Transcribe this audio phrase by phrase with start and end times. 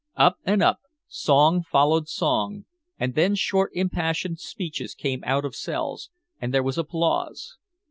[0.15, 2.65] Up and up, song followed song,
[2.99, 7.57] and then short impassioned speeches came out of cells, and there was applause.